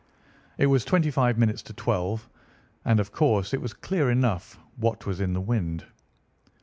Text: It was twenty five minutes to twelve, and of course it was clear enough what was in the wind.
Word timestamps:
It 0.57 0.65
was 0.65 0.83
twenty 0.83 1.11
five 1.11 1.37
minutes 1.37 1.61
to 1.61 1.73
twelve, 1.73 2.27
and 2.85 2.99
of 2.99 3.11
course 3.11 3.53
it 3.53 3.61
was 3.61 3.73
clear 3.73 4.09
enough 4.09 4.57
what 4.77 5.05
was 5.05 5.21
in 5.21 5.33
the 5.33 5.41
wind. 5.41 5.85